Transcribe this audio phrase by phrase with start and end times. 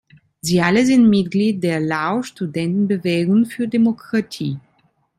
[0.41, 4.59] Sie alle sind Mitglied der Lao-Studentenbewegung für Demokratie.